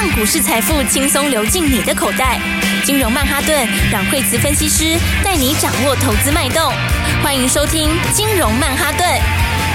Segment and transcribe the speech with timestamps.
[0.00, 2.40] 让股市财富轻松流进你的口袋。
[2.84, 6.72] 金融曼哈顿，让惠慈分析师带你掌握投资脉动。
[7.20, 9.04] 欢迎收听金融曼哈顿。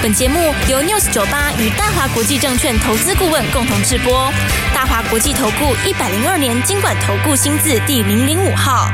[0.02, 0.38] 本节目
[0.70, 4.32] 由 News 九八与大华国际证券投资顾问共同制播。
[4.74, 8.88] 大华国际投顾一百零二年金管投顾新字第零零五号。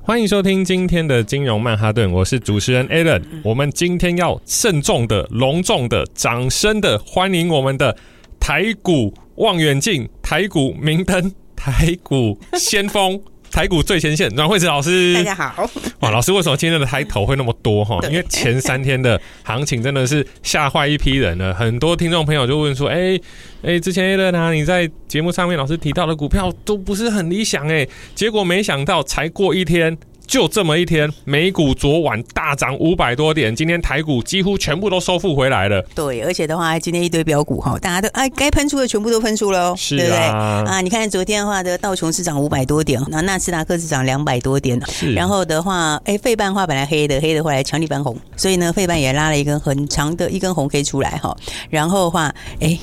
[0.00, 3.22] 欢迎收听今天的金融曼哈顿，我是主持人 Alan。
[3.44, 7.94] 我们今天要慎重的、隆重的、掌声的欢迎我们的
[8.40, 13.18] 台股望远镜、台股明灯、台股先锋。
[13.50, 15.68] 台股最前线，阮惠子老师，大家好。
[16.00, 17.98] 哇，老师，为什么今天的抬头会那么多哈？
[18.08, 21.52] 因为前三天的行情真的是吓坏一批人了。
[21.52, 23.22] 很多听众朋友就问说，哎、欸、哎、
[23.70, 29.98] 欸，之前 Alan 啊，你在节目上面老师提到的股票都不是很理想哎、欸，结果没想到才过一天。
[30.30, 35.82] 就这么一天，美股昨晚大涨五百多点，今天台股几乎全部都收复回来了。
[35.92, 40.80] 对，而且的话，今天一堆标股哈，大家都哎该喷出的全部都喷出了，是啊，对不对啊？
[40.82, 45.12] 你看昨天的话的道琼斯涨五百多点，那纳斯达克是涨两百多点，是。
[45.14, 51.36] 然后的话，哎，费半话本来黑的，黑的后来强力翻红，所以呢，费半也拉了一根很长的一根红 K 出来哈。
[51.70, 52.78] 然后的话，哎。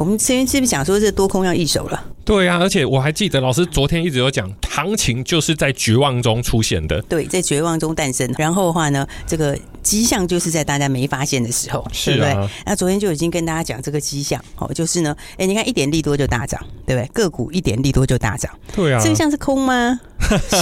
[0.00, 2.04] 我们之前是不是讲说这多空要易手了？
[2.24, 7.02] 对啊，而且我还记得老师昨天一直有讲，行情就是在绝望中出现的。
[7.02, 8.26] 对，在绝望中诞生。
[8.38, 12.50] 然后的话呢，这个迹象就是在大家没发现的时候，是啊、对不对？
[12.64, 17.06] 那昨天就已经跟大家讲这个迹象，哦，就是呢，哎，你看一点利多就大涨，对不对？
[17.12, 20.00] 个股一点利多就大涨，对啊，这个像是空吗？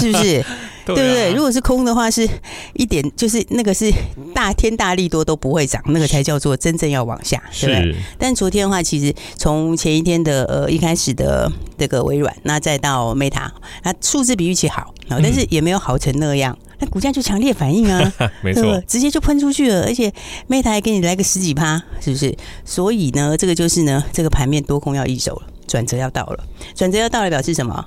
[0.01, 0.45] 是不是？
[0.95, 1.33] 对不对？
[1.33, 2.29] 如果是空的话，是
[2.75, 3.93] 一点就是那个是
[4.35, 7.97] 大天大力多都不会涨，那个才叫做真正要往下，对不对？
[8.19, 13.49] 但昨天的话，其实从前一天的呃一开始的这个微软，那再到 Meta，
[13.83, 20.13] 那数字比预期好，但是也没有好成那样，那股价就强烈反应啊， 没错，直接就喷出去了，而且
[20.49, 22.37] Meta 还给你来个十几趴，是不是？
[22.65, 26.45] 所以呢，这个就是呢，这个盘面多空要易手了，转折要到了，
[26.75, 27.85] 转折要到了，表示什么？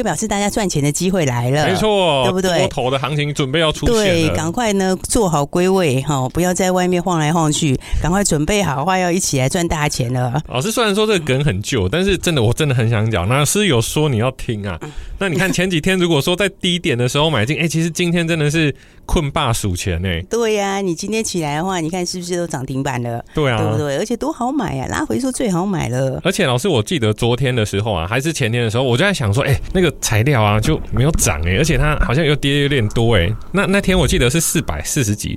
[0.00, 2.60] 就表示大家赚钱的机会来了，没错，对不对？
[2.60, 10.42] 多头的行情准备要出现了，对，赶快呢做好归位哈，不要在外面晃来晃去，赶快准备好的话，要一起来赚大钱了。
[10.48, 14.80] 老师虽然说这个梗很旧，但是真的我真的很想讲，老师有说你要听啊。
[15.20, 20.08] 那你看前几天如果说在低点的时候买进，哎、欸，其实今天真的是困霸数钱呢。
[20.30, 23.22] 对呀、啊，你今天起来的话，你看是不是都涨停板了？
[23.34, 23.98] 对啊，对不对？
[23.98, 26.18] 而且多好买啊，拉回说最好买了。
[26.24, 30.58] 而且老师，我记得昨天的时候啊，还是前天的时候，我就在想说，哎、欸，那个材料啊。
[30.58, 33.28] 就没有涨哎，而且它好像又跌有点多哎。
[33.50, 35.36] 那那天我记得是四百四十几。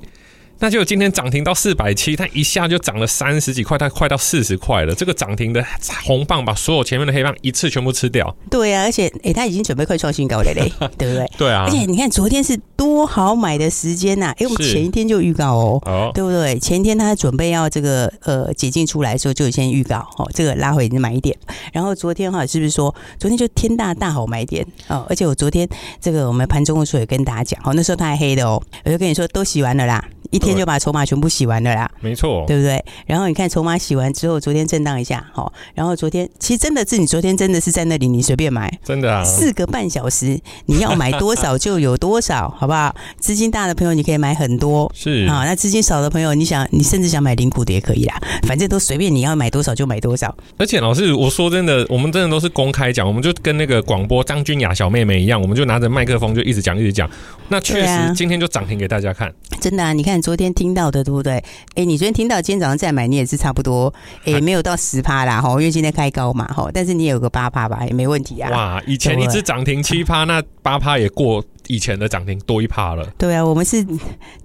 [0.63, 4.95] 那就今天涨停到四百七，它一下就涨了三十几块，它快到四十块了。
[4.95, 5.61] 这个涨停的
[6.05, 8.33] 红棒把所有前面的黑棒一次全部吃掉。
[8.49, 11.29] 对啊，而且哎，它、欸、已经准备快创新高了嘞， 对不对？
[11.37, 11.65] 对啊。
[11.67, 16.57] 而且你看昨天是多好买的时间呐、啊，哎、欸，我们前一天就预告哦，哦，对不对？
[16.59, 21.37] 前天它准备要这个呃解禁出来的时候就先预告哦，这个拉回买一点。
[21.73, 25.05] 然后昨天哈，是不是说昨天就天大大好买点哦？
[25.09, 25.67] 而且我昨天
[25.99, 30.01] 这个我们盘中的时候也跟大家讲哦，那时候它还黑的哦，我就跟你说都洗完了啦。
[30.33, 32.83] 一天就把筹码全部洗完了啦，没错，对不对？
[33.05, 42.93] 然后你看筹码洗完之后，昨天震荡一下，好，然后昨天其实真的是你昨天真的是在那里，你随便买，真的啊，四个半小时你要买多少就有多少，好不好？
[43.19, 45.27] 资金大的朋友你可以买很多，是。
[45.27, 50.35] 啊，那资金少的朋友，你想你甚至想买零股的也可以啦，反正都随便你要买多少就买多少。
[50.57, 57.07] 而且老师，我说真的，我们真的都是公开讲，我们就跟那个广播张君雅小妹妹一样，我们就拿着麦克风就一直讲一直讲。
[57.49, 61.03] 那确实今天就涨停给大家看，真的啊，你看昨天听到的。
[61.03, 61.43] 对不对？
[61.75, 68.49] 哎，你昨天听到今天早上再买，你也是差不多，哎，没有到十趴啦，哈，因为今天开高嘛，哈，但是你也有个八趴吧，也没问题啊。
[68.49, 73.05] 哇，以前一只涨停七趴， 那八趴也过以前的涨停多一趴了。
[73.17, 73.85] 对啊，我们是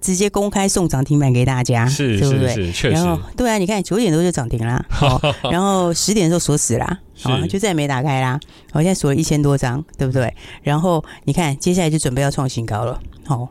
[0.01, 2.53] 直接公开送涨停板给大家，是，对不对？
[2.53, 3.05] 是，是，确实。
[3.37, 4.85] 对啊，你看九点多就涨停啦，
[5.49, 8.37] 然后十点的时候锁死啦， 好，就再也没打开啦。
[8.73, 10.33] 我现在锁了一千多张，对不对？
[10.61, 12.99] 然后你看，接下来就准备要创新高了。
[13.25, 13.47] 好，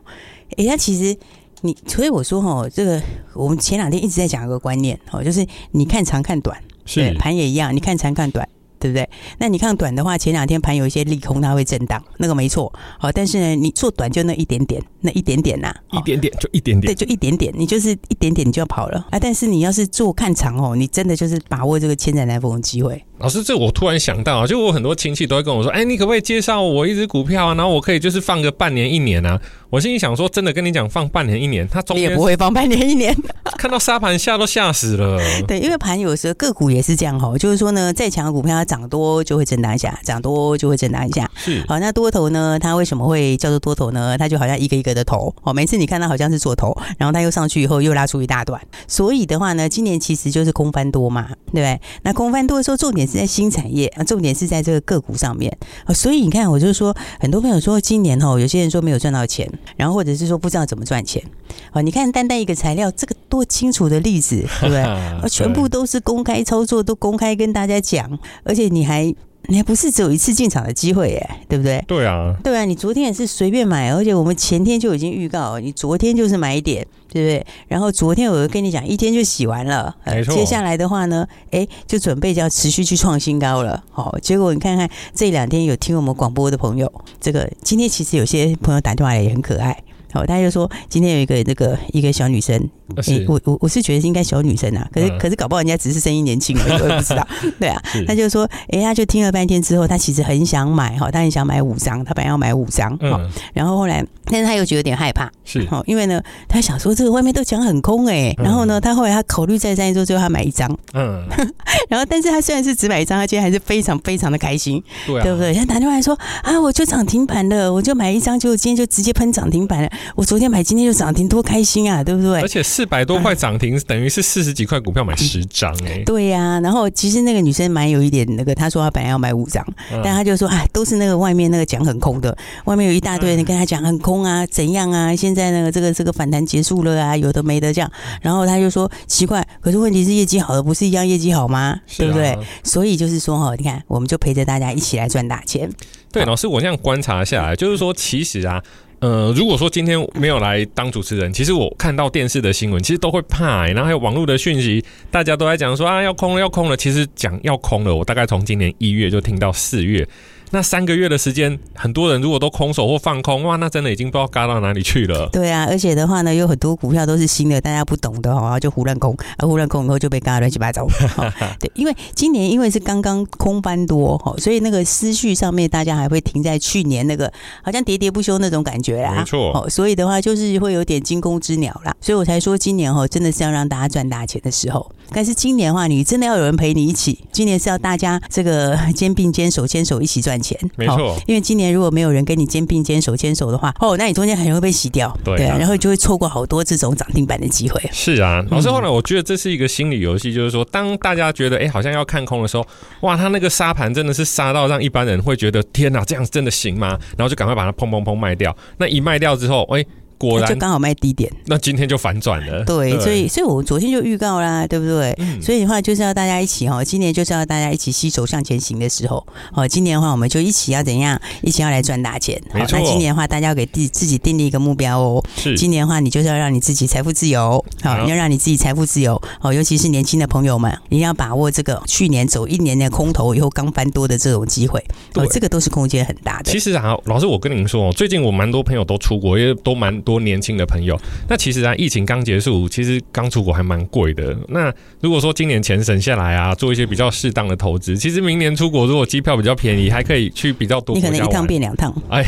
[0.57, 1.17] 哎，那其实。
[1.61, 3.01] 你所以我说哈，这个
[3.33, 8.47] 我们前两天一直在讲一个观念哦，就是你看长看短，对，盘也一样，你看长看短，
[8.79, 9.09] 对不对？
[9.37, 12.71] 那你看短的话，前两天盘有一些利空，它会震荡，那个没错。
[12.97, 19.19] 好，但是呢，你做短就那一点点，那一点点呐，一点点就一点点，对，就一点点，你就是一点点你就要跑了啊。
[19.19, 23.03] 但是你要是做看长哦，你真的就是把握这个千载难逢的机会。
[23.19, 27.53] 老师，这我突然想到啊，就我很多亲戚都会跟我说，哎，你可不可以介绍我一只股票啊？
[27.53, 29.39] 然后我可以就是放个半年一年啊。
[29.69, 33.15] 我心里想说，真的跟你讲，放半年一年，他中间也不会放半年一年。
[33.59, 35.19] 看到沙盘吓都吓死了。
[35.47, 41.29] 对，因为盘有时候个股也是这样哈，就是说呢，再强的股票它涨多就会震荡一下，涨多就会震荡一下。
[41.35, 41.63] 是。
[41.67, 44.17] 好，那多头呢，它为什么会叫做多头呢？
[44.17, 48.59] 它就好像一个一个的头，哦，每次你看它好像是做头，然后它又上去以后又拉出一大段。
[48.87, 51.79] 所以的话呢，今年其实就是空翻多嘛，对不对？
[52.01, 55.51] 那空翻多的时候，重点是在新产业啊，重点是在这个个股上面
[55.85, 55.93] 啊。
[55.93, 61.23] 所以你看，我就说，很多朋友说今年哦，有些人说没有赚到钱，然后或者是说不知道怎么赚钱
[61.71, 61.81] 啊。
[61.81, 64.85] 你看单单一个材料，这个多清楚的例子，对不对？
[65.29, 69.13] 全部都是公开操作，都公开跟大家讲，而且你还。
[69.49, 71.83] 你还不是只有一次进场的机会耶，对不对？
[71.87, 77.45] 对啊，对啊，你昨天也是随便买，而且我们前天就已经预告，你昨天就是买一点，对不对？
[77.67, 80.35] 然后昨天我就跟你讲，一天就洗完了，没错。
[80.35, 83.83] 接下来的话呢，哎，就准备就要持续去创新高了。
[83.89, 89.75] 好，结果你看看这两天有听我们广播的朋友，这个今天其实有些朋友打电话来也很可爱。
[90.11, 97.27] 好，他就说今天有一个那个一个小女生，欸、我我我是觉得应该小女生啊，可是、嗯、可是搞不好人家只是声音年轻而已，我也不知道。
[97.59, 111.25] 对啊， 他就说，哎、欸，他就听了半天之后，他其实很想买哈，他很想买五张，他本来要买五张，哈、嗯，然后后来，但是他又觉得有点害怕，是，好，因为呢，他想说这个外面都讲很空哎、欸，然后呢，他后来他考虑再三之后，最后他买一张，嗯，
[111.89, 115.53] 然后但是他虽然是只买一张，他今天还是非常非常的开心，对、啊，对不对？
[115.53, 119.89] 他打电话来说啊，我就涨停板了，我就买一张，结果今天就直接喷涨停板了。
[120.15, 122.41] 我昨天买，今天就涨停，多开心啊，对不对？
[122.41, 126.01] 而且四百多块涨停，啊、 等于是四十几块股票买十张哎。
[126.07, 129.61] 对呀、啊，然后其实那个女生蛮有一点那个，她说她本来要买五张，
[129.91, 132.33] 嗯、但她就说哎，都是那个外面那个讲很空的，
[132.63, 135.13] 外面有一大堆人跟她讲很空啊，怎样啊？
[135.13, 137.91] 现在那个这个这个反弹结束了啊，有的没的这样。
[138.21, 141.59] 然后她就说奇怪，可是问题是业绩好的不是一样业绩好吗？
[141.59, 142.37] 啊、对不对？
[142.63, 145.69] 所以就是说哈，你看我们就陪着大家一起来赚大钱。
[146.13, 148.63] 对，老师，我这样观察下来，就是说其实啊。
[148.99, 156.75] 呃，如果说今天没有来当主持人，其实我看到电视的新闻，其实都会怕、然后还有网络的讯息，大家都在讲说啊，要空了，要空了。
[156.75, 160.07] 其实讲要空了，我大概从今年一月就听到四月。
[160.51, 165.29] 那三个月的时间，很多人如果都空手或放空，哇，那真的已经不知道嘎到哪里去了。
[165.31, 170.87] 对啊，而且的话呢，有很多股票都是新的，大家不懂的哦，就胡乱空，啊，胡乱空以后就被嘎乱七八糟。
[171.59, 177.31] 对，因为今年因为是刚刚空翻多哈，所以那个思绪上面大家还会停在去年那个
[177.63, 179.15] 好像喋喋不休那种感觉啦。
[179.17, 179.51] 没错。
[179.53, 181.95] 哦，所以的话就是会有点惊弓之鸟啦。
[182.01, 184.91] 所以我才说今年哈真的是要让大家赚大钱的时候。
[185.11, 187.19] 但是今年的话，你真的要有人陪你一起。
[187.31, 190.59] 今年是要大家这个 肩并肩、手牵手一起赚钱。
[190.75, 191.17] 没错。
[191.27, 197.81] 因为今年如果没有人跟你肩并肩、手牵手的话，哦，那你中间很容易被洗掉，对，啊对啊，然后就会错过好多这种涨停板的机会。
[197.91, 202.65] 是啊，老师后来我觉得这是一个心理游戏，就是说，当大家觉得哎，好像要看空的时候，
[203.01, 206.97] 哇，他那个沙盘真的是杀到让一般人会觉得天哪，这样真的行吗？
[207.17, 208.55] 然后就赶快把它砰砰砰卖掉。
[208.77, 209.85] 那一卖掉之后，哎。
[210.19, 212.63] 果然就刚好卖低点，那今天就反转了。
[212.65, 215.15] 对，对所以所以我昨天就预告啦，对不对？
[215.17, 219.25] 嗯、所以的话就是要大家一起哈，今年就是要大家一起携手向前行的时候。
[219.53, 221.19] 好，今年的话我们就一起要怎样？
[221.41, 222.39] 一起要来赚大钱。
[222.51, 225.23] 好，那今年的话大家要给自自己定立一个目标哦。
[225.37, 227.63] 是，今年的话你就是要让你自己财富自由。
[227.81, 229.19] 好，你要让你自己财富自由。
[229.39, 234.83] 好，尤其是年轻的朋友们，一定要把握这个去年走一年的空头以后刚翻多的这种机会。
[235.15, 236.51] 哦，这个都是空间很大的。
[236.51, 244.35] 其实啊，老师，我跟您说，最近我蛮多朋友都出国，因为都蛮多年轻的朋友，那其实啊，疫情刚结束，其实刚出国还蛮贵的。
[244.47, 250.95] 那如果说今年钱省下来啊，做一些比较适当的投资，其实明年出国如果机票比较便宜，还可以去比较多。
[250.95, 252.23] 你可能一趟变两趟，哎，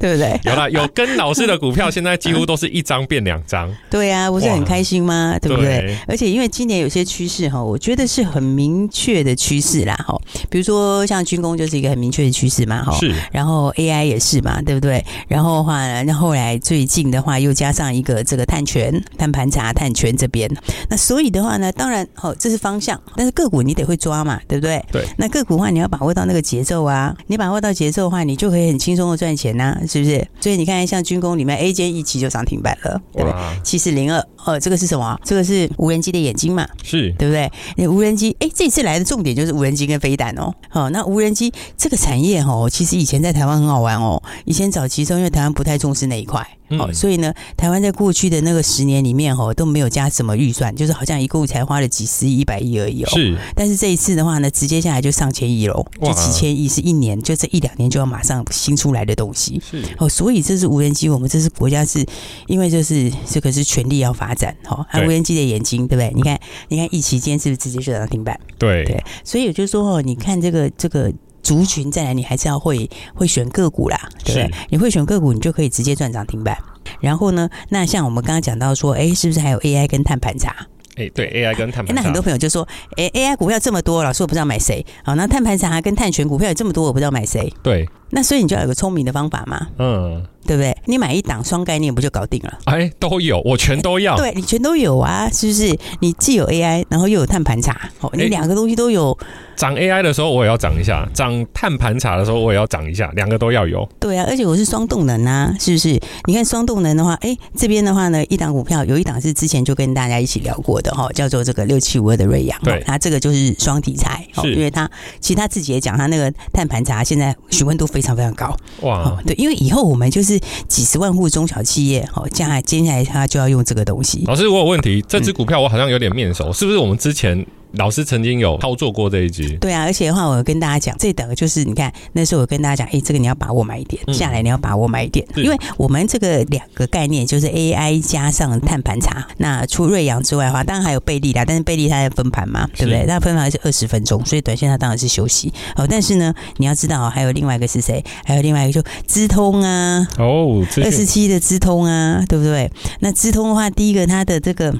[0.00, 0.40] 对 不对？
[0.42, 3.72] 有啦，有跟老师的股票， 现在几乎都是一张变两张。
[3.88, 5.38] 对呀、啊，不是很开心吗？
[5.40, 5.96] 对不对？
[6.08, 10.20] 而且因为今年有些趋势哈，我觉得是很明确的趋势啦哈。
[10.50, 12.92] 比如说像军工就是一个很明确的趋势嘛哈。
[12.98, 13.14] 是。
[13.30, 15.04] 然后 AI 也是嘛，对不对？
[15.28, 17.00] 然后的话，那后来最近。
[17.10, 20.48] 的话，又加上一个这个碳权、碳盘查、碳权这边，
[20.88, 24.84] 那所以的话呢，当然好，这是方向，但是个股你得会抓嘛，对不对？
[24.92, 25.06] 对。
[25.16, 30.26] 那个股的话，你要把握到那个节奏啊，你把握到节奏的话，你就可以很轻松的赚钱呐、啊，是不是？
[30.40, 33.38] 所以你看，像军工里面 A 间一期就涨停板了，对不对？
[33.62, 35.18] 七四零二，哦，这个是什么？
[35.24, 36.68] 这个是无人机的眼睛嘛？
[36.82, 37.50] 是对不对？
[37.76, 40.52] 那无人机，哎，这次来的重点就是无人机跟飞弹哦。
[40.68, 46.46] 好，那无人机这个产业哦，其实以前在台湾很好玩哦，以前早期时候因为台湾不太重视那一块。
[46.78, 53.10] 哦，嗯、所以呢，台湾在过去的那个十年里面，哦，都没有加什么预算，就是好像一共才花了几十亿、一百亿而已哦。
[53.10, 53.36] 是。
[53.56, 59.60] 但是这一次的话呢，直接下来就上千亿喽，就几千亿，是一年，就这一两年就要马上新出来的东西。
[59.68, 59.82] 是。
[59.98, 62.06] 哦，所以这是无人机，我们这是国家是，
[62.46, 64.86] 因为就是这个是全力要发展，哈、哦。
[64.88, 66.12] 还有无人机的眼睛，对不对？
[66.14, 68.38] 你看，你看，疫期间是不是直接就涨停板？
[68.56, 69.02] 对对。
[69.24, 71.12] 所以也就是说，哦，你看这个这个。
[71.42, 74.50] 族群再来，你还是要会会选个股啦，对不对？
[74.70, 76.56] 你会选个股，你就可以直接赚涨停板。
[77.00, 80.54] 然后呢，那像我们刚刚讲到说，哎，是不是还有 AI 跟碳盘查？
[80.96, 82.00] 哎，对，AI 跟碳盘查。
[82.00, 82.66] 那很多朋友就说，
[82.96, 84.84] 哎，AI 股票这么多，老师我不知道买谁。
[85.04, 87.52] 好，那碳盘查跟碳权股票有这么多，我不知道买谁。
[87.62, 90.22] 对，那所以你就要有个聪明的方法嘛，嗯。
[90.46, 90.74] 对不对？
[90.86, 92.58] 你买一档双概念不就搞定了？
[92.64, 94.16] 哎，都有，我全都要。
[94.18, 95.78] 对，你全都有啊，是不是？
[96.00, 99.16] 你既有 AI，然后又有碳盘查，哦，你两个东西都有。
[99.54, 103.86] 涨 AI 的时候我也要涨一下，涨碳盘查的时候我也要涨一下，两个都要有。
[104.00, 106.00] 对啊，而且我是双动能啊，是不是？
[106.24, 114.90] 你看双动能的话，哎，这边的话呢，一档股票有一档是之前就跟大家一起聊过的哈，叫做这个六七五二的瑞阳，对，它这个就是双题材，是，因为它
[115.20, 118.56] 其实他自己也讲，他那个碳盘查现在询问度非常非常高。
[118.82, 120.38] 哇，对，因为以后我们就是
[120.68, 124.24] 几十万户中小企业，好，接下来接下来他就要用这个东西。
[124.26, 127.46] 老师，我有问题，这只股票我好像有点面熟，嗯、是不是我们之前？
[127.72, 139.26] 老师曾经有操作过这一集，对啊，而且的话，我跟大家讲，这等就是你看那时候我跟大家讲，哎、欸，这个你要把握买一点，嗯、下来你要把握买一点，因为我们这个两个概念就是 AI 加上碳盘查。
[139.36, 143.06] 那除瑞阳之外的话，当然还有贝利啦，但是贝利它在分盘嘛，对不对？
[143.06, 145.52] 它分盘是二十分钟，所以短线它当然是休息。
[145.76, 148.02] 哦，但是呢，你要知道还有另外一个是谁？
[148.24, 152.70] 还有另外一个就资通啊，哦，二十七的资通啊，对不对？
[153.00, 154.74] 那资通的话，第一个它的这个。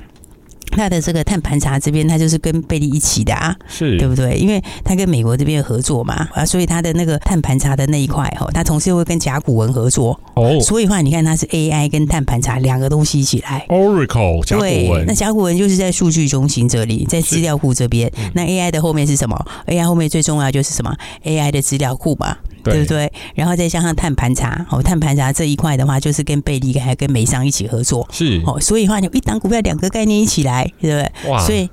[0.70, 4.36] 它的这个碳盘查这边，它就是跟贝利一起的啊，是对不对？
[4.36, 10.60] 因为它跟美国这边合作嘛，啊，所以它的那个碳盘查的那一块哈，它同时又会跟甲骨文合作哦。
[10.60, 13.64] 所以话，你看它是 AI 跟碳盘查两个东西一起来。
[13.68, 18.10] Oracle 甲骨文，那甲骨文就是在数据中心这里，在资料库这边。
[18.34, 22.36] 那 AI 的后面是什么？AI 后面最重要就是什么？AI 的资料库嘛。
[22.62, 23.12] 对不对？
[23.34, 31.30] 然后再加上碳盘查，哦，碳盘查这一块的话，就是跟贝利还跟美商一起合作，是哦，所以的话，你一档股票两个概念一起来，对不对？
[31.30, 31.68] 哇，所以。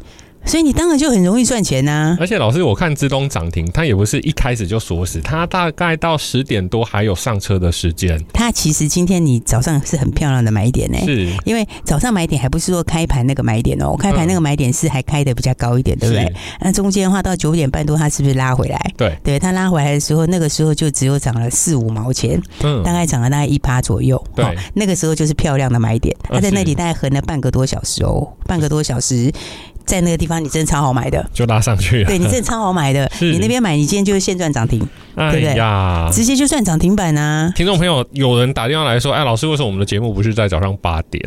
[0.47, 2.17] 所以你当然就很容易赚钱呐、啊。
[2.21, 8.17] 而且老师，我看资东涨停，它也不是一开始就锁死，它大概到十点多还有上车的时间。
[8.33, 16.33] 它其实今天你早上是很漂亮的买点呢、欸，是因为早上买点还不是说开盘那个买点哦、喔，开盘那个买点是还开的比较高一点，对不对？
[16.61, 18.79] 那中间的话到九点半多，它是不是拉回来？
[18.95, 24.23] 对，对，它拉回来的时候，那个时候就只有涨了四五毛钱，嗯，大概涨了大概一趴左右。
[24.33, 29.29] 对，那个时候就是漂亮的买点，它在那里大概横了半个多小时哦、喔，半个多小时。
[29.87, 32.05] 在那个地方，你真的超好买的，就拉上去了。
[32.11, 35.55] 对，你真的超好买的， 你那边买，你今天就是现赚涨停，哎、对不对？
[35.55, 37.51] 呀，直接就赚涨停板啊！
[37.55, 41.23] 听众朋友，有人打电话来说：“哎，老师，为什么我们的节目不是在早上八点？”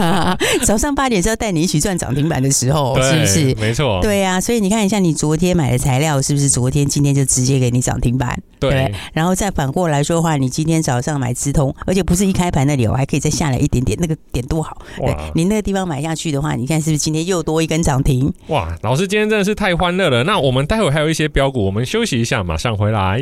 [0.64, 3.54] 早上八点是要带你一起赚涨停板的时候，是不是？
[3.54, 4.40] 没错，对呀、啊。
[4.40, 8.40] 所以你看一下，你昨天买的材料是不是昨天、今天就直接给你涨停板？
[8.58, 8.94] 对，对。
[9.12, 14.76] 然后再反过来说的话，你今天早上买资通，而且不是一开盘那里，我还可以再下来一点点，那个点多好。
[14.98, 18.32] 对，你那个地方买下去的话，你看是不是今天又多一根涨停？
[18.48, 20.24] 哇，老师今天真的是太欢乐了。
[20.24, 23.20] 那我们待会还有一些标股，我们休息一下，马上回来。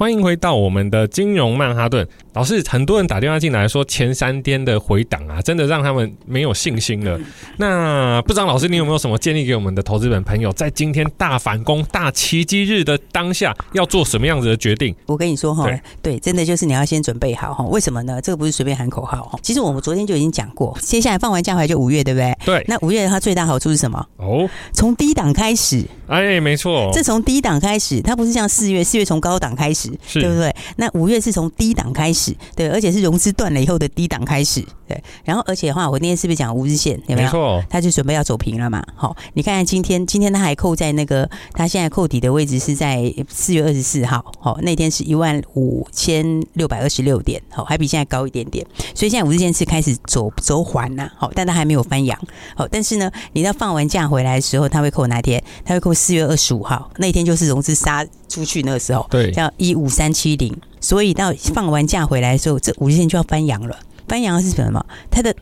[0.00, 2.08] 欢迎回到我们的金融曼哈顿。
[2.32, 7.18] 老师，很多人打电话进来说，前三天的回档啊，真的让他们没有信心了。
[7.56, 14.94] 那不知道老师，你有没有什么建议给我们的投资本朋友，在今天大反攻、大奇迹日的当下，要做什么样子的决定？
[15.06, 15.68] 我跟你说哈，
[16.00, 17.64] 对，真的就是你要先准备好哈。
[17.64, 18.20] 为什么呢？
[18.20, 19.38] 这个不是随便喊口号哈。
[19.42, 22.32] 其实我们昨天就已经讲过，接下来放完假回来就五月，对不对？
[22.46, 22.64] 对。
[22.68, 24.06] 那五月它，最大好处是什么？
[24.18, 25.84] 哦，从低档开始。
[26.06, 26.90] 哎，没错。
[26.92, 29.90] 这从低档开始，它不是像四月，四月从高档开始。
[30.12, 30.54] 对不对？
[30.76, 32.19] 那五月是从低档开始，
[32.56, 35.02] 对，而且是融资断了以后的低档开始，对。
[35.24, 37.00] 然后，而且的话，我那天是不是讲五日线？
[37.06, 37.28] 有没有？
[37.28, 38.84] 没错，他就准备要走平了嘛。
[38.96, 44.24] 好，你看看今天，今天他还扣在那个，他现在扣底的位置是在四月二十四号。
[44.40, 48.66] 好，那天是一万五千六百二十六点，好，还比现在高一点点。
[48.94, 52.18] 所以现在五日线是开始走走缓了，好，但他还没有翻阳。
[52.56, 55.42] 好，但是呢，你要放完假回来的时候，他会扣哪天？
[55.64, 63.76] 他会扣四月二十五号，那一天就是融资杀出去那个时候，对，叫一五三七零，所以到放完假回来的时候，这五日线就要翻阳了。
[64.10, 64.84] 翻阳是什么？
[65.08, 65.32] 它的。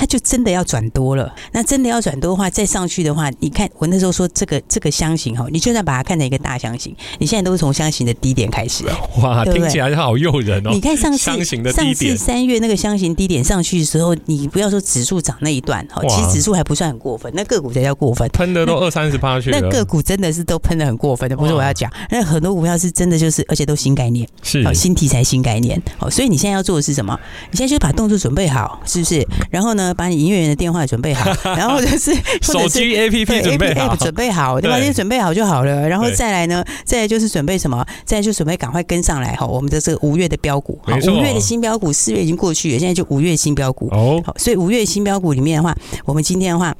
[0.00, 8.86] 它就真的要转多了，那真的要转多的话，再上去的话，你看我那时候说这个这个箱型哈，你就算把它看成一个大箱型，你现在都是从箱型的低点开始，
[9.20, 9.60] 哇，对对？
[9.60, 10.70] 听起来好诱人哦。
[10.72, 24.64] 你看上次箱型的低点，上次三月那个箱型低点上去的时候，你不要说指数涨那一段哈，其实指数还不算很过分，那个股才叫过分，喷的都二三十趴去了，那个股真的是都喷的很过分的，不是我要讲，那很多股票是真的就是，而且都新概念，是。
[24.72, 27.14] 新题材新概念，好，所以你现在要做的是什么？
[27.50, 29.26] 你现在就把动作准备好，是不是？
[29.50, 34.78] 然后呢，把你营业员的电话准备好， 然后就是 手机 APP 准备好，准备好，对吧？
[34.78, 35.88] 这些准备好就好了。
[35.88, 37.84] 然后再来呢，再来就是准备什么？
[38.04, 39.46] 再来就准备赶快跟上来哈。
[39.46, 44.22] 我们的这个五月的标股，好，五月的新标股，四月已经过去了，现在就五月新标股哦。
[44.24, 46.74] 好，所以五月新标股里面的话，我们今天的话。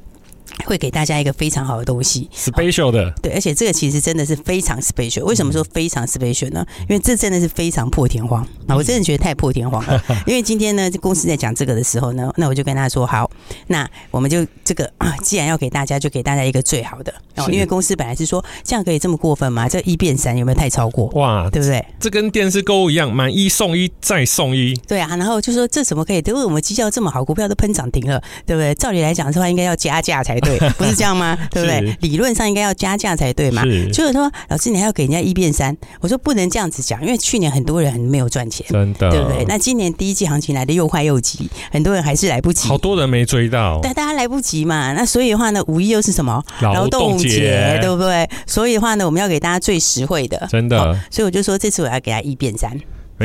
[0.65, 5.23] 会给大家一个非常好的东西，special 的，对，而且这个其实真的是非常 special。
[5.23, 6.65] 为什么说非常 special 呢？
[6.81, 8.75] 因为这真的是非常破天荒啊！
[8.75, 10.01] 我真的觉得太破天荒了。
[10.25, 13.29] 因为今天呢，公司在讲这个的时候呢，那我就跟他说：好，
[13.67, 17.13] 那我们就这个啊，既然要给大家，就给大家一个最好的。
[17.37, 19.67] 哦，因为公司本来是说这样可以这么过分吗？
[19.69, 21.07] 这一变三有没有太超过？
[21.15, 21.85] 哇，对不对？
[21.99, 24.73] 这跟电视购物一样，买一送一再送一。
[24.87, 26.21] 对啊，然后就说这怎么可以？
[26.25, 28.73] 因为我们绩效这么好，股票都喷涨停了，对不对？
[28.75, 31.37] 照理来讲的话，应该要加价才对， 不是这样吗？
[31.51, 31.97] 对不对？
[32.01, 33.63] 理论上应该要加价才对嘛。
[33.93, 39.45] 就是说，老师你还要给人家一变三，我说不能这样子讲，因为去年很多人没有赚钱，真的，对不对？
[39.47, 44.93] 那今年第一季行情来的又快又急，很多人还是来不及，好多人没追到，但，大家来不及嘛。
[44.93, 46.43] 那所以的话呢，五一又是什么？
[46.61, 48.29] 劳动节，对不对？
[48.45, 50.97] 所以的话呢，我们要给大家最实惠的，真的。
[51.09, 52.71] 所以我就说，这次我要给他一变三。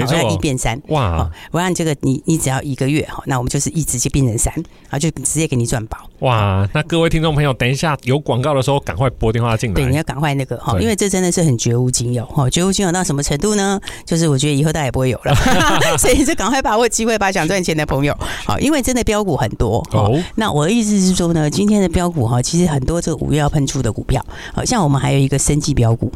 [0.01, 1.31] 没错，一变三哇！
[1.51, 6.69] 我让你这个你你只要一个月哈，那我们就是一直接变成三，然后就直接给你赚饱哇！
[6.73, 9.75] 那各位听众朋友，等一下有广告的时候，赶快拨电话进来。
[9.75, 13.81] 对，你要赶快那个哈，因为这真的是很绝无仅有哈，绝无仅有到什么程度呢？
[14.05, 15.35] 就是我觉得以后大家也不会有了，
[15.99, 20.21] 所以就赶快把握机会，把想赚钱的朋友好，因为真的标股很多哦。
[20.35, 24.25] 那我的意思是说呢，今天的标股哈，其实很多这个五月要喷出的股票，
[24.55, 26.13] 好像我们还有一个生技标股。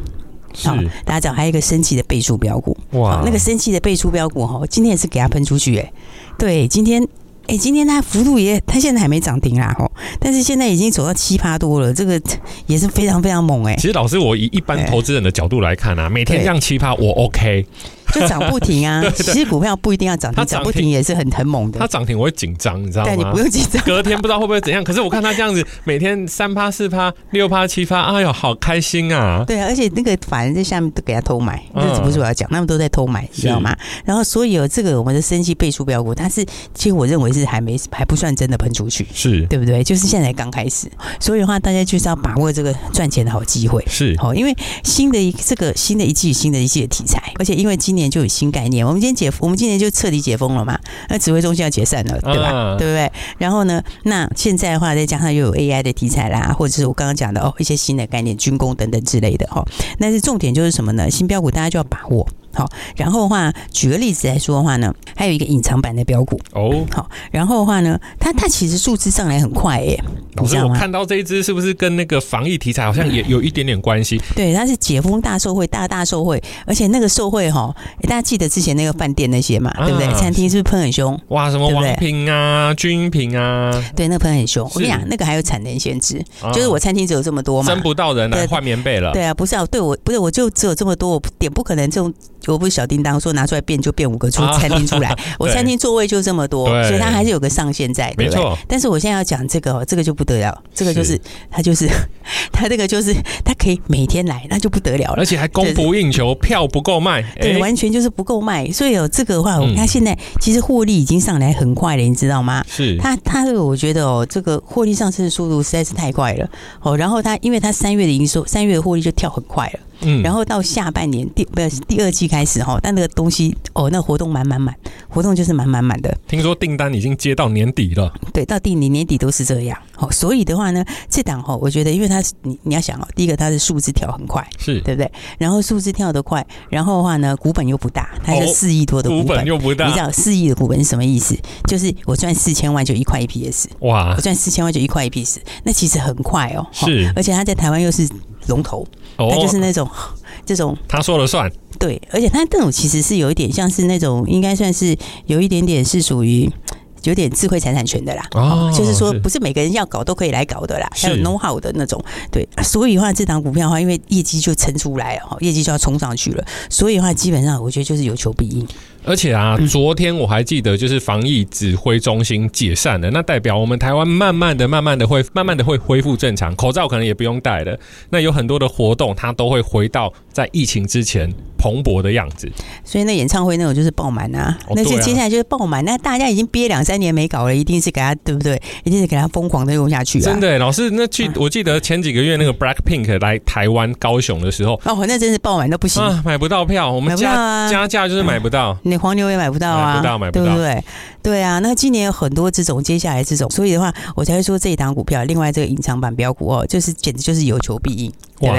[0.63, 2.77] 好，大家知道还有一个生气的倍数标股。
[2.91, 5.93] 哇，那个生气的倍数标股哈，今天也是给它喷出去哎，
[6.37, 7.07] 对，今天
[7.47, 12.19] 哎，今天它幅度也，它现在还没涨停啦吼，但是现在已经走到七趴多了，这个
[12.67, 13.75] 也是非常非常猛哎。
[13.75, 17.65] 其实老师，我以一般投资人的角度来看啊，每天这样七趴我 OK。
[18.13, 19.01] 就涨不停啊！
[19.15, 21.79] 其实股票不一定要涨停，涨不停也是很很猛的。
[21.79, 23.09] 它涨停我会紧张，你知道吗？
[23.09, 23.81] 对，你不用紧张。
[23.85, 29.45] 隔天不知道会不会怎样，可是我看它这样子，每天三趴、四趴、六趴、七趴，哎呦，好开心啊！
[29.47, 33.73] 对啊，而且那个法人在下面都给他偷买，这不是我要讲，他们都在偷买，你知道吗？
[34.03, 39.83] 然后所以有这个我们的生技倍数标股，它是其实我认为是还没还不算真的喷出去，是对不对？
[39.83, 40.87] 就是现在刚开始，
[41.19, 48.85] 所以的话大家就是要把握这个赚钱的好机会，是好，因为新的一这个新的一季、新的一季的题材，而且因为今年就有新概念。
[48.85, 50.79] 我们今天解，我们今年就彻底解封了嘛？
[51.09, 52.49] 那指挥中心要解散了，对吧？
[52.51, 53.11] 啊、对不对？
[53.39, 59.65] 然后呢，那现在的话，再加上又有 AI 的题材啦，或者是我刚刚讲的哦，一些新的概念，军工等等之类的哈。
[59.99, 61.09] 但是重点就是什么呢？
[61.09, 62.27] 新标股大家就要把握。
[62.53, 66.85] 好，然后的话，举个例子来说的话呢，还有一个隐藏版的标股哦。
[66.91, 70.01] 好，然后的话呢，它它其实数字上来很快耶。
[70.35, 74.21] 老师，我看到这一支是不是跟那个防疫题材好像也 有一点点关系？
[74.35, 77.73] 对，它是解封大受惠，大大受惠，而且那个受惠哈，
[78.03, 80.07] 大家记得之前那个饭店那些嘛，对不对？
[80.19, 81.19] 餐厅是不是喷很凶？
[81.29, 83.71] 哇，什么王品啊、君品啊？
[83.95, 84.69] 对，那个喷很凶。
[84.73, 86.23] 我跟你讲，那个还有产能限制，
[86.53, 89.11] 就是我餐厅只有这么多嘛，争不到人来换棉被了。
[89.13, 92.13] 对啊，不是啊，对我不是，我就只有这么多，我点不可能这种。
[92.47, 98.57] 我不是小叮当说拿出来变就变五个出 餐厅出来， 我餐厅座位就这么多，所以它还是有个上限在，对不对？
[98.67, 101.87] 但是我现在要讲这个哦，这个就不得了，这个就是它就是
[102.51, 108.69] 它这个就是它可以每天来，那就不得了了，而且还供不应求，票不够卖，对，完全就是不够卖。
[108.71, 112.63] 所以有这个的话，我看现在其实获利已经上来很快了，你知道吗？
[112.67, 116.49] 是它它这个我觉得哦，这个获利上升的速度实在是太快了
[116.81, 116.95] 哦。
[116.97, 119.79] 然后它因为它三月的营收，三月的获利就跳很快了。
[120.01, 124.75] 嗯，然后到下半年第不是第二季开始哈，但那个东西哦，那个活动满满满，
[125.07, 126.15] 活动就是满满满的。
[126.27, 129.77] 听说订单已经接到年底了，对，到第年年底都是这样。
[129.97, 135.11] 哦，所以的话呢，这档哈，我觉得因为它是你你要想哦，第一个它的数字跳很快，是对不对？
[135.37, 139.85] 然后数字跳得快，然后的话呢，股本又不大，它是四亿多的股本，股本又不大。
[139.87, 141.37] 你知道四亿的股本是什么意思？
[141.67, 146.65] 就是我赚四千万就一块一 PS，哇，我赚四千万就一块一 PS，那其实很快哦。
[146.71, 148.07] 是，而且它在台湾又是
[148.47, 148.85] 龙头，
[149.17, 149.89] 它就是那种。
[150.43, 154.97] 这种他说了算，对，而且他这种其实是有一点像是那种，应该算是
[155.27, 156.51] 有一点点是属于
[157.03, 168.67] 有点智慧财产权的啦，哦，就是说不是每个人要搞都可以来搞的啦，还有 know how 的那种，对，所以的话这档股票的话，因为业绩就撑出来了，哈，业绩就要冲上去了，所以的话基本上我觉得就是有求必应。
[169.03, 177.77] 而且啊，昨天我还记得，就是防疫指挥中心解散了，那代表我们台湾慢慢的、慢慢的会、慢慢的会恢复正常，口罩可能也不用戴了。
[178.09, 182.51] 那有很多的活动，它都会回到在疫情之前蓬勃的样子。
[182.83, 185.83] 所以那演唱会那种就是爆满啊，那就接下来就是爆满。
[185.83, 188.61] 那大家已经憋两三年没搞了，一定是给他对不对？
[188.83, 190.25] 一定是给他疯狂的用下去啊！
[190.25, 198.77] 真的，老师，那去我记得前几个月那个 Black Pink 来台湾高雄的时候，哦，那真是爆满都不行啊，买不到票，我们加加价就是买不到。
[198.91, 200.83] 你黄牛也买不到啊，买不到，买不到，对不对？
[201.23, 208.55] 对啊，那今年有很多这种，接下来这种，所以的话，我才会说这一档股票，另外这个隐藏版标股哦，就是简直就是有求必应，对不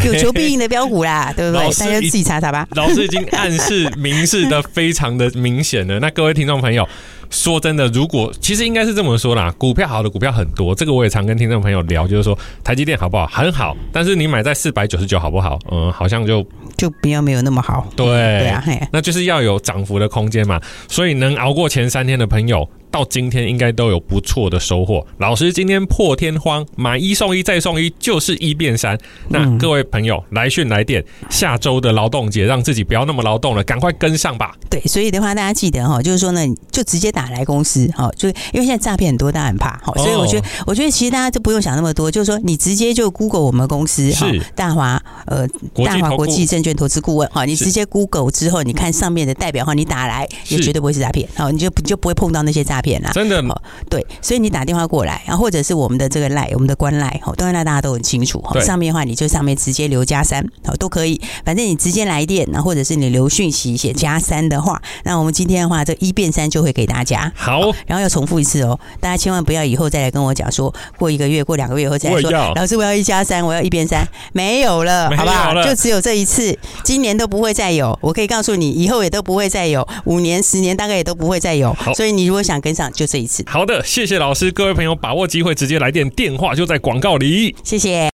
[0.00, 0.12] 对？
[0.12, 1.64] 有求必应的标股啦， 对不对？
[1.78, 2.66] 大家自己查查吧。
[2.72, 6.00] 老师已经暗示明示的非常的明显了。
[6.00, 6.88] 那各位听众朋友。
[7.30, 13.26] 说真的，如果其实应该是这么说啦，股票好的股票很多，这个我也常跟听众朋友聊，就是说台积电好不好？
[13.26, 15.58] 很好，但是你买在四百九十九好不好？
[15.70, 17.86] 嗯，好像就就比较没有那么好。
[17.96, 20.60] 对，对啊，那就是要有涨幅的空间嘛。
[20.88, 22.68] 所以能熬过前三天的朋友。
[22.94, 25.04] 到今天应该都有不错的收获。
[25.18, 28.96] 老师今天破天荒买一送一再送一，就是一变三。
[29.30, 34.54] 那各位朋友来讯来电，下周的劳动节让自己不要那么劳动了，赶快跟上吧。
[34.70, 45.44] 对，所以的话大家记得哈，就是说呢，就直接打来公司哈，就因为现在诈骗很多，大家很怕哈，所以我觉得，我觉得其实大家就不用想那么多，就是说你直接就 Google 我们公司哈，大华呃
[45.84, 52.83] 大华国际证券投资顾问哈，你直接 Google 之后，你看上面的代表话，你打来也绝对不会是诈骗，好，你就你就不会碰到那些诈骗。
[53.12, 53.34] 真的？
[53.44, 75.62] 哦，对，所以你打电话过来，然后或者是我们的这个赖，我们的官赖，哈，当然大家都很清楚，哈，上面的话你就上面直接留加三，好，都可以，反正你直接来电，然后或者是你留讯息写加三的话，那我们今天的话这一变三就会给大家，好，然后要重复一次哦，大家千万不要以后再来跟我讲说，过一个月、过两个月以后再来说，老师我要一加三，我要一变三，没有了，好不好？
[75.62, 83.44] 就只有这一次，今年都不会再有，我可以告诉你，以后也都不会再有，五年、十年大概也都不会再有，所以你如果想跟上，就这一次。
[83.46, 87.54] 好的，谢谢老师，各位朋友把握机会直接来电，电话就在广告里。
[87.62, 88.10] 谢谢。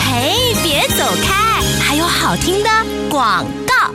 [0.00, 2.68] 嘿，别走开，还有好听的
[3.08, 3.94] 广告。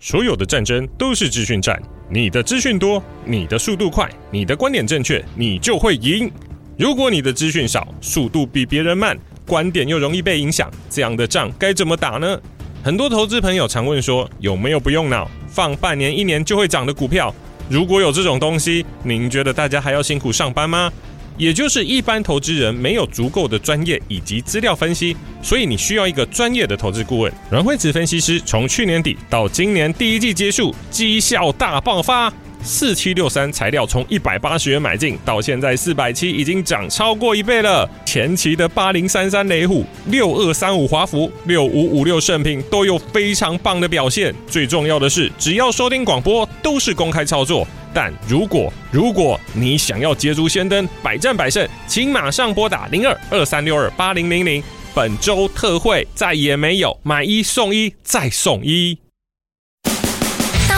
[0.00, 6.30] 所有的战争都是资讯战，你的资讯多，你的速度快，你的观点正确，你就会赢。
[6.78, 12.38] 如果你的资讯少，速度比别人慢，观点又容易被影响，这样的仗该怎么打呢？
[12.84, 17.34] 很多投资朋友常问说，有没有不用脑，放半年、一年就会涨的股票？
[17.68, 20.92] 如果有这种东西，您觉得大家还要辛苦上班吗？
[21.36, 27.32] 也就是一般投资人没有足够的专业以及资料分析，所以你需要一个专业的投资顾问。
[27.50, 32.32] 阮蕙慈分析师从去年底到今年第一季结束，绩效大爆发。
[32.66, 37.88] 四七六三材料从一百八十元买进，到现在四百七，已经涨超过一倍了。
[38.04, 44.34] 前期的八零三三雷虎、六二三五华孚、六五五六圣品都有非常棒的表现。
[44.48, 47.66] 最重要的是，只要收听广播都是公开操作。
[47.94, 54.60] 但如果如果你想要捷足先登、百战百胜，请马上拨打零二二三六二八零零零。
[54.92, 59.05] 本周特惠再也没有，买一送一再送一。